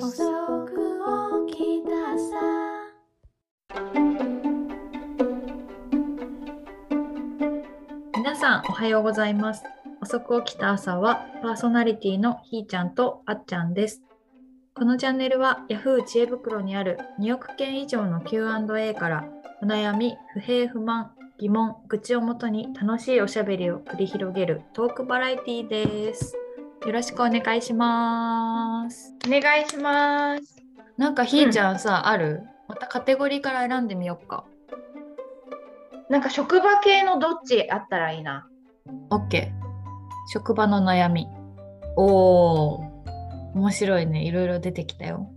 [0.00, 0.22] 遅
[0.64, 2.36] く起きたさ。
[8.14, 9.64] 皆さんおはようございます。
[10.00, 14.02] 遅く起きた朝はパーソナリティのひーちゃんとあっちゃんです。
[14.74, 19.24] このチャンネルは Yahoo 知恵袋にある2億件以上の Q&A から
[19.60, 26.36] お悩み不平不満疑問愚痴をもとに楽しいおしゃべりを繰り広げるトークバラエティです。
[26.86, 29.14] よろしくお願いします。
[29.26, 30.62] お願いします。
[30.96, 32.42] なんかひーちゃんさ、ある？
[32.68, 34.44] またカテゴリーから選んでみようか。
[36.08, 38.48] なんか職場系のどっちあったらいいな。
[39.10, 39.50] OK
[40.32, 41.26] 職場の悩み。
[41.96, 42.88] おー。
[43.54, 44.24] 面白いね。
[44.24, 45.30] いろいろ出てきたよ。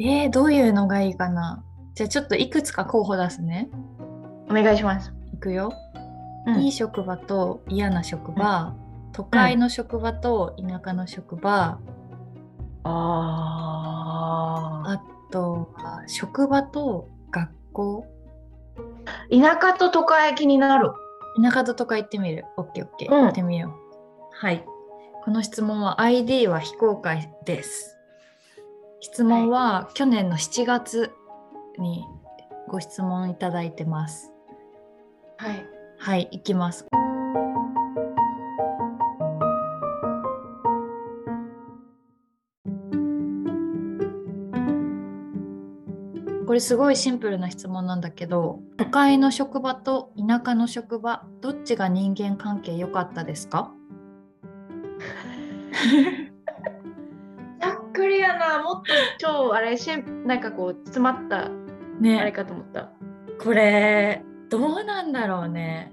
[0.00, 1.62] えー、どういうのがいいかな？
[1.94, 3.68] じゃあちょっといくつか候補出すね。
[4.50, 5.12] お願いします。
[5.42, 5.72] いくよ、
[6.46, 8.76] うんいい職場と嫌な職場、
[9.12, 11.80] 都会の職場と田舎の職場、
[12.84, 15.02] ああ
[15.32, 18.06] とは職場と学校
[19.30, 20.92] 田舎と都会気になる。
[21.42, 22.44] 田舎ととか行ってみる。
[22.56, 23.14] オッケーオッケー。
[23.14, 23.72] うん行ってみよう。
[24.32, 24.64] はい。
[25.24, 27.96] この質問は ID は非公開です。
[29.00, 31.12] 質問は去年の7月
[31.78, 32.04] に
[32.68, 34.31] ご質問いただいてます。
[35.42, 35.66] はい。
[35.98, 36.86] はい、行きます。
[46.46, 53.72] これすごいシンプルな質問なんだけど都会の職場と田舎の職場どっちが人間関係良かったですか？
[57.58, 58.62] ざっくりやな。
[58.62, 61.54] もっと超あれしんなんかこう詰まったあれ
[62.00, 62.92] ねかと思った。
[63.42, 65.92] これどうなんだろうね。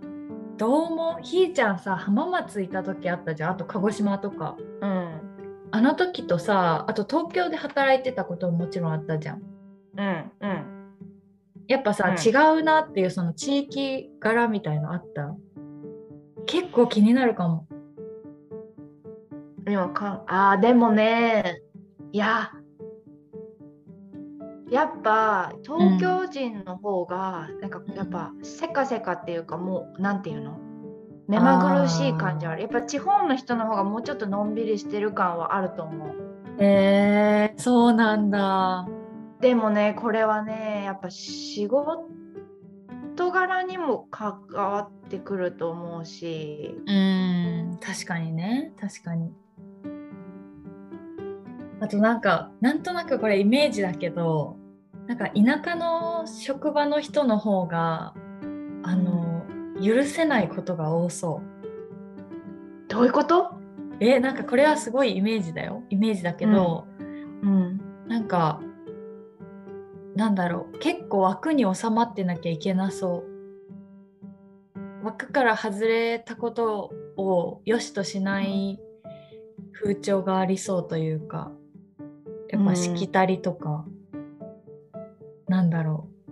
[0.57, 3.51] どうもひーちゃんさ浜松いた時あったじゃん？
[3.51, 4.57] あと鹿児島とか。
[4.81, 5.21] うん。
[5.71, 9.41] あの時とさあと東京で働いてたことももちろんあったじゃん。
[9.97, 10.65] うんうん。
[11.69, 12.17] やっぱさ、うん。
[12.21, 15.33] 違うなっていうその地域柄みたいのあった？
[16.45, 17.65] 結構気になるかも。
[19.63, 21.61] でもかあーでもね
[22.11, 22.51] いや
[24.71, 30.57] やっぱ東京人の方が、なんかやっぱせかせかっていうかもうなんていうの？
[31.27, 32.61] 目まぐるしい感じある。
[32.61, 36.15] やっぱ地方の人の方がもうちょっとのんびりしてる感はあると思う。
[36.57, 38.87] えー、そうなんだ。
[39.39, 42.07] でもねこれはねやっぱ仕事
[43.31, 46.75] 柄にも関わってくると思うし。
[46.85, 48.73] うん確かにね。
[48.79, 49.31] 確かに。
[51.79, 54.57] あとなんかなんとなくこれイメージだけど
[55.09, 58.13] なんか田舎の職場の人の方が
[58.83, 59.43] あの、
[59.83, 62.87] 許せないことが多そう。
[62.87, 63.59] どういうこと？
[63.99, 65.81] えなんかこれはすごいイメージだよ。
[65.89, 67.81] イメージだけど、うん。
[68.07, 68.61] なんか
[70.15, 70.77] なんだろう。
[70.77, 73.23] 結構枠に収まってなきゃいけなそ
[74.75, 75.05] う。
[75.05, 78.79] 枠から外れたことを良しとしない
[79.73, 81.51] 風潮がありそうというか
[82.49, 83.85] やっぱしきたりとか、
[85.49, 86.29] なんだろう。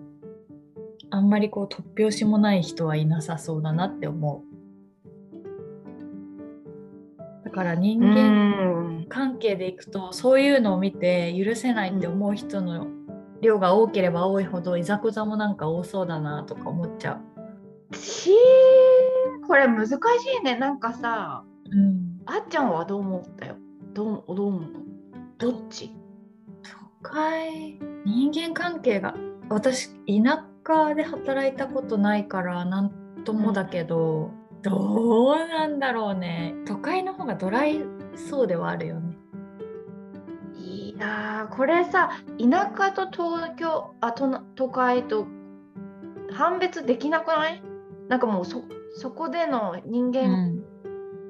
[1.09, 4.47] あんまりこう突拍子もない人はいなさそうだなって思う。
[7.43, 9.05] だから人間、うん。
[9.09, 12.87] 関係でいくとそういうのを見て許せないって思う人の
[13.41, 17.21] 量が多ければ多いほどいざこざもなんか多そうだなとか思っちゃ
[17.93, 18.31] し
[19.47, 19.93] これ難し
[20.41, 20.57] いね。
[20.57, 21.77] なんかさう。
[21.77, 23.55] うん、あっちゃんはどう思ったよ？
[23.93, 24.61] どうどう思う？
[24.61, 24.69] の
[25.37, 25.95] どっち？
[27.03, 29.15] 都会人間関係が
[29.49, 32.91] 私田舎で働いたことないからなん
[33.23, 34.31] ともだけど、
[34.61, 36.55] どうなんだろうね。
[36.65, 37.81] 都会の方がドライ
[38.15, 39.17] そうではあるよね。
[40.55, 42.09] いやーこれさ
[42.39, 45.27] 田舎と東京あとな都会と
[46.31, 47.61] 判別できなくない？
[48.09, 48.63] なんかもうそ
[48.95, 50.63] そこでの人う間ん。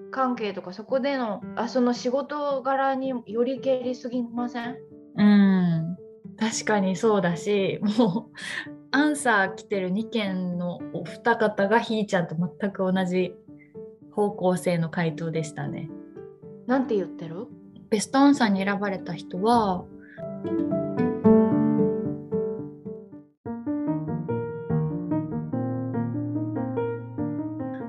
[0.09, 4.77] 関係とか、そこでのあその仕事柄によりけりすぎませんうん、
[6.49, 8.37] 確かにそうだしもう
[8.91, 13.33] アンサー来てる2件のお二方がひーちゃんと全く同じ
[14.13, 15.89] 方向性の回答でしたね。
[16.65, 17.47] なんて言ってる？
[17.89, 19.83] ベストアンサーに選ばれた人は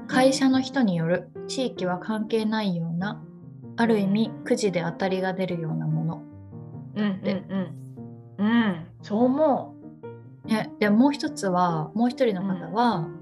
[0.09, 3.23] 会社の人による地域は関係ないような
[3.77, 6.23] ある意味くじで当たりが出るようなもの。
[6.97, 7.58] うんうん
[9.03, 9.75] そう思
[10.45, 13.03] ね、でもう一つはもう一人の方は、う。
[13.11, 13.19] うん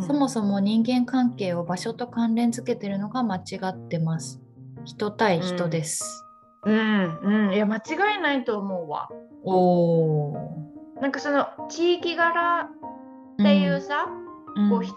[0.00, 4.40] そもそも人間関係を場所と関連づけてるのが間違ってます。
[4.84, 6.26] 人対人です。
[6.64, 9.08] うんうんいや間違いないと思うわ
[9.44, 10.64] おお。
[11.00, 14.08] なんかその地域柄っていうさ、
[14.56, 14.96] うんこう人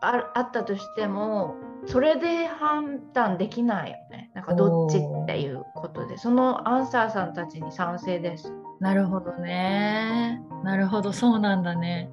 [0.00, 1.56] ああったとしても
[1.86, 10.42] それで判断できないよねなんかどっちっていうことでそのアンサーさんたちに賛成ですなるほどね。
[10.64, 12.10] なるほど、そうなんだね。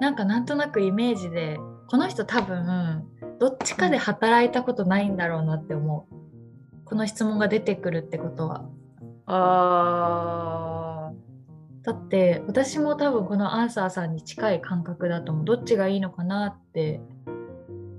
[0.00, 1.58] なんかなんとなくイメージで、
[1.88, 3.04] この人多分、
[3.38, 6.14] どっちかで働いたことないんだろうなって思う。
[6.84, 8.64] この質問が出てくるってことは。
[9.26, 11.10] あ
[11.82, 15.44] だって、私も多分このアンサーさんに近い感覚だと思う。
[15.44, 17.00] どっちがいいのかなって。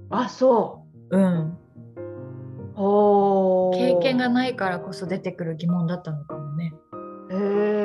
[0.10, 1.50] あそうん。
[1.50, 1.58] う
[2.78, 6.74] おー経験がないからこそ出てくる疑問だったのかもね。
[7.32, 7.85] へえ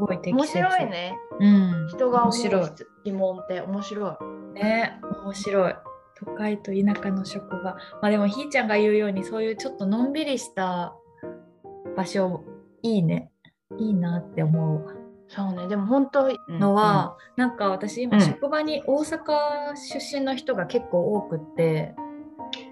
[0.00, 0.58] ごい適面切。
[0.58, 0.86] 白い。
[0.86, 1.16] ね。
[1.38, 1.88] うん。
[1.88, 2.70] 人が面白い。
[3.04, 4.18] 疑問って面白
[4.54, 4.54] い。
[4.54, 5.74] ね面白い。
[6.18, 7.62] 都会と田舎の職場。
[7.62, 10.94] まあでもひーちゃんが言うようにそういうちょっとのんびりした
[11.96, 12.44] 場所
[12.82, 13.30] いいね。
[13.78, 14.84] いいなって思
[15.28, 15.68] そうね。
[15.68, 18.22] でも本当うのは、なんか私今うん。
[18.22, 21.94] 職場に大阪出身の人が結構多くって、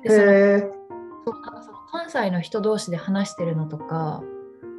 [0.02, 1.38] でその
[1.92, 4.22] 関西の人同士で話してるのとか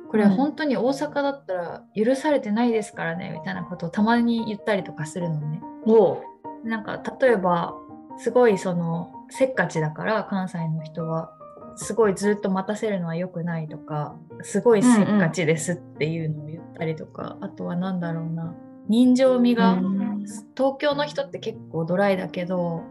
[0.10, 5.62] これうん本当に大阪だったら許されてないですからねみたいなことをたまに言ったりとかするのね。
[5.86, 6.24] おう。
[6.64, 7.76] なんか例えば
[8.18, 11.32] すごいそのせっかちだから関西の人は
[11.76, 18.54] すごいずっと待たせるのは良くないとかすごいせっかちですっていうのを言ったりとか、あとは何だろうな。
[18.88, 20.26] 人情味が、うん。
[20.58, 22.84] 東京の人って結構ドライだけど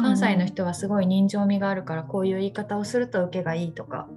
[0.00, 4.08] 関西の人はすごい人情味があるからこういう言い方をすると受けがいいとか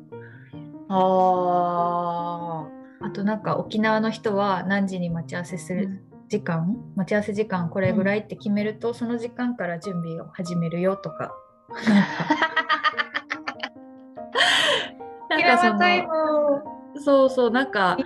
[0.90, 2.68] あ
[3.02, 11.34] あとなんか沖縄の人は何時に待ち合わせする時間、待ち合わせ時間これぐらいって決めると、その時間から準備を始めるよとか。
[15.30, 15.80] なんかその
[17.00, 17.98] そうそうなんか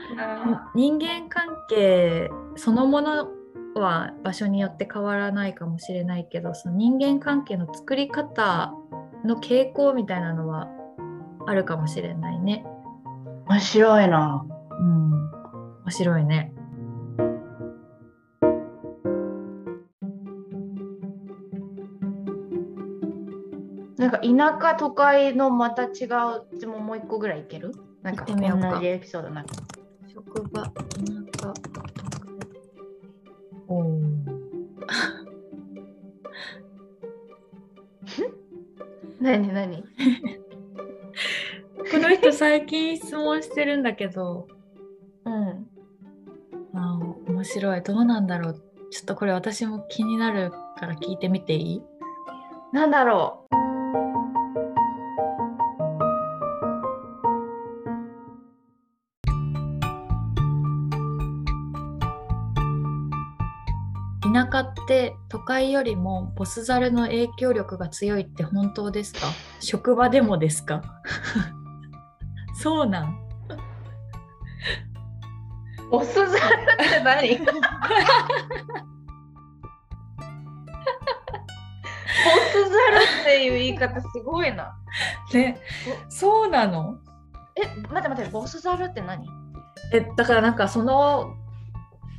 [0.76, 3.28] 人間関係そのもの
[3.76, 8.74] は場所によって変わらないかもしれないけどその人間関係の作り方
[9.24, 10.68] の傾向みたいなのは
[11.48, 12.66] あるかもしれないね。
[13.50, 14.46] 面白いな。
[14.80, 15.12] うん、
[15.84, 16.54] 面白いね。
[23.98, 25.90] なんか田舎都会のまた違う
[26.56, 27.72] 質問もう一個ぐらいいける？
[28.02, 28.36] なんか同
[28.80, 29.54] じエピソードなんか
[30.12, 30.72] 職場、田
[31.40, 31.54] 舎、
[33.68, 34.02] おー。
[39.20, 39.84] 何 何？
[41.92, 44.48] この人最近質問してるんだけど、
[45.26, 45.68] うん。
[46.74, 47.84] あー面白い。
[47.84, 48.62] どうなんだろう。
[48.92, 51.82] ちょっとこれ私も気になるから聞いてみていい？
[52.72, 53.46] なんだろ
[64.34, 69.28] 田舎って都会よりもボスザルの影響力が強いって本当ですか？
[69.60, 70.82] 職場でもですか？
[72.62, 73.18] そうなん。
[75.90, 76.40] うボスザルって
[77.04, 77.38] 何？
[77.40, 77.54] ボス
[82.70, 84.76] ザルっていう言い方すごいな。
[85.34, 85.60] ね
[86.10, 87.00] そうなの。
[87.56, 89.26] え待って待ってボスザルって何？
[89.92, 91.36] えだからなんかその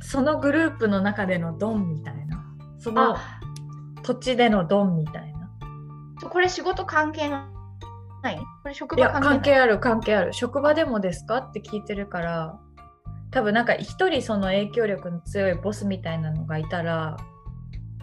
[0.01, 2.43] そのグループの中でのドンみたいな。
[2.79, 3.39] そのあ。
[4.03, 5.49] 土地でのドンみたいな。
[6.29, 7.49] これ仕事関係な
[8.31, 8.37] い？
[8.37, 10.33] これ職場関係関係ある関係ある。
[10.33, 11.37] 職場でもですか？
[11.37, 12.59] って聞いてるから。
[13.31, 17.17] 多分なんか一人その影響力の強いボスみたいなのがいたら、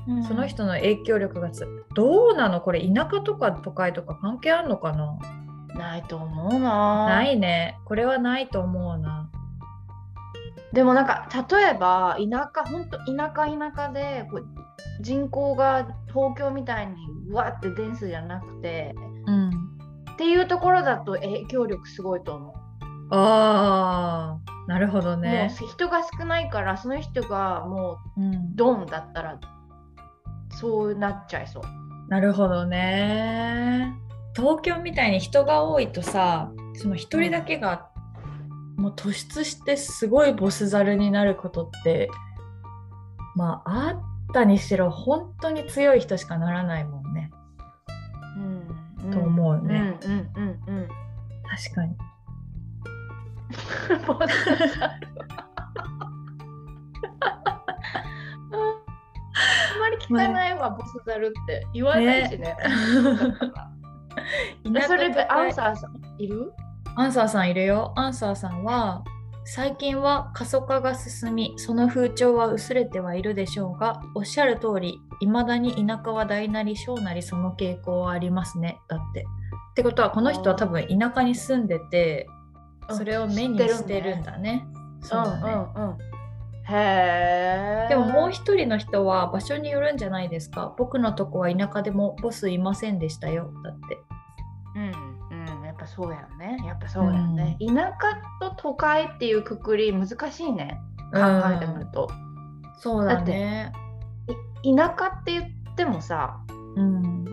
[0.09, 0.25] うん。
[0.25, 2.61] その人の影響力がつどうなの？
[2.61, 5.19] これ田舎とか都会とか関係あるのかな？
[5.75, 7.07] ないと思うな。
[7.07, 7.79] ないね。
[7.85, 9.31] これはないと思うな。
[10.73, 14.47] でもなんか例えば田舎本当田舎田舎でこう
[15.01, 16.95] 人口が東京みたいに
[17.29, 18.95] うわってデンスじゃなくて
[19.27, 19.51] うん
[20.21, 22.55] っていうところだと影響力すごいと思う。
[23.11, 29.41] あーなるほどね、もう人が少ないからその人がもううん、ドンだったら
[30.51, 31.63] そうなっちゃいそう。
[32.11, 33.95] なるほどね
[34.37, 37.89] 東京みたいに人が多いとさその一人だけが
[38.77, 42.11] もう突出してすごいボスザルになることって
[43.37, 47.00] まああったにしろ本当に強い人しかならないもん
[49.13, 50.89] と思うねうんうんうんうん。
[51.49, 51.97] 確かに
[58.53, 62.57] あんまり聞かないわ、ボスザルって言わないしね。
[64.73, 66.53] 田舎それでアンサーさんいる？
[66.97, 67.93] アンサーさんいるよ。
[67.97, 69.03] アンサーさんは
[69.45, 79.25] 最近は過疎化が進みその風潮は薄れてはいるでしょうがおっしゃる通りいまだに田舎は大なり小なりその傾向はありますねだって。
[79.73, 82.29] ってことはこの人は多分田舎に住んでて
[82.89, 84.65] うんそれを目にしてるんだね。
[85.03, 85.53] そうだね。
[85.77, 85.99] うんうんうん。
[86.65, 87.87] へえ。
[87.89, 90.75] でももう一人の人は場所によるんじゃないですか。
[90.77, 93.51] 僕のとこは田舎でもボスいませんでしたよ。
[93.65, 93.99] だって。
[95.95, 96.63] そうやよね。
[96.67, 97.57] やっぱそうやよね。
[97.61, 100.81] 田舎と都会っていうくくり難しいね。
[101.13, 101.21] 考
[101.55, 102.11] えてみると。
[102.79, 103.73] そうだね。
[104.63, 106.41] い田舎って言ってもさ、
[106.77, 107.25] うん。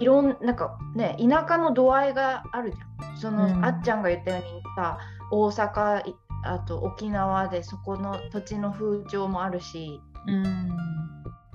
[0.00, 3.16] いろんなんかね田舎の度合いがあるじゃん。
[3.16, 4.98] その、うんあっちゃんが言ったようにさ
[5.30, 6.14] 大阪い
[6.44, 10.70] あと沖縄でそこの土地の風潮もあるしうん。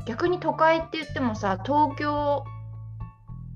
[0.06, 2.44] 逆に都会って言ってもさ東京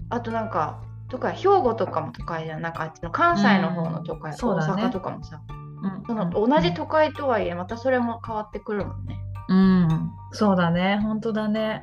[0.10, 9.18] あとなんかとか兵庫とかも都会じゃんなんかあっちの関西の方の都会、うん大阪とかもさうんその同じ都会とはいえまたそれも変わってくるもんね。
[9.50, 11.82] うん、そうだね、本当だね。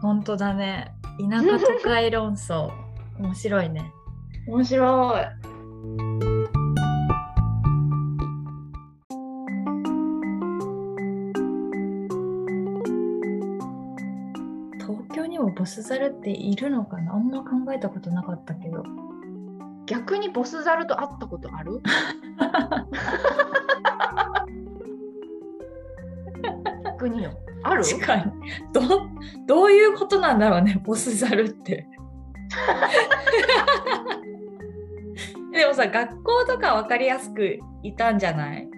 [0.00, 0.94] 本当だね。
[1.18, 2.70] 田舎都会論争。
[3.18, 3.92] 面白いね。
[4.46, 5.24] 面白い。
[15.52, 17.14] ボスザルっているのかな？
[17.14, 18.82] あんま考えたことなかったけど。
[19.86, 21.80] 逆にボスザルと会ったことある？
[26.84, 27.32] 逆によ。
[27.64, 27.82] ある？
[27.84, 28.24] 確かに。
[28.72, 28.80] ど
[29.46, 31.86] どういうことなんだろうね、ボスザルって。
[35.52, 38.68] でもさ、学校とか分かりやすくいたんじゃない？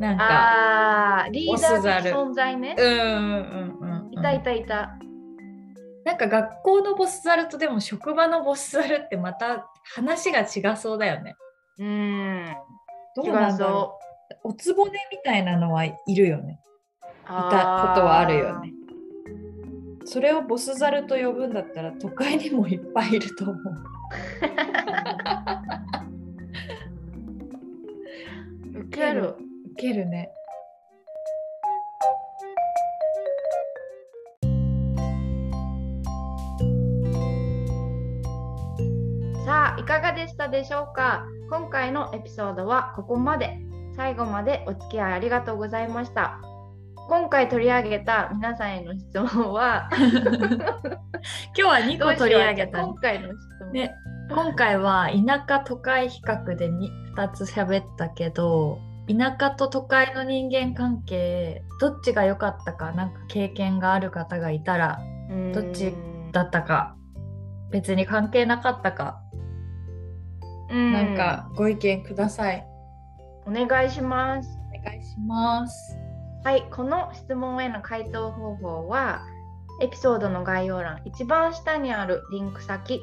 [0.00, 0.24] なんか。
[0.24, 2.74] ああ、リーダーボスザル的存在ね。
[2.78, 4.12] うんうんうんうん。
[4.12, 4.96] いたいたいた。
[6.08, 11.36] なんか学校のボスザルとでも職場のボスザルってまた話が違そうだよね。
[11.78, 12.56] うーん。
[13.14, 13.98] どう違なんだろ
[14.42, 14.48] う。
[14.48, 16.60] おつぼねみたいなのはいるよね。
[17.04, 17.38] いたこ
[18.00, 18.72] とはあるよね。
[20.06, 23.58] それをボスザルと呼ぶんだったら都会にもいっぱいいると思う。
[28.80, 29.36] ウケる。
[29.72, 30.30] ウケるね。
[39.78, 41.24] いかがでしたでしょうか？
[41.50, 43.58] 今回のエピソードはここまで。
[43.96, 46.38] 最後までお付き合いありがとうございました。
[47.08, 49.98] 今回取り上げた皆さんへの質問は 今
[51.56, 52.94] 日は2個取り上げた今。
[52.94, 53.72] 回の質問。
[53.72, 53.90] ね、
[54.30, 65.00] 今回は田舎都会比較で 2, 2つ喋ったけど田舎と都会の人間関係どっちが良かったかなんか経験がある方がいたら
[65.54, 65.92] どっち
[66.30, 66.94] だったか
[67.70, 69.27] 別に関係なかったか、うん
[70.68, 72.66] なんかご意見ください
[73.46, 74.58] お願いします。
[74.68, 75.96] お願いします
[76.44, 79.22] はい、この質問への回答方法は、
[79.80, 83.00] エピソードの概要欄一番下にあるリンク先、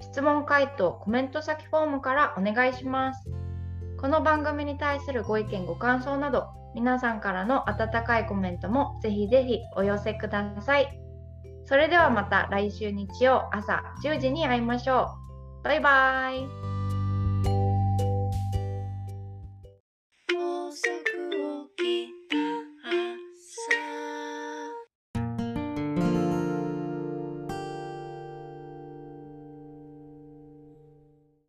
[0.00, 3.28] 質問回答コメント先フォームからお願いします。
[3.98, 11.00] この番組に対するご意見ご感想など、皆さんからの温かいコメントもぜひぜひお寄せください。
[11.64, 15.08] それではまた来週日曜朝10時に会いましょ
[15.62, 15.64] う。
[15.64, 16.75] バイバイ。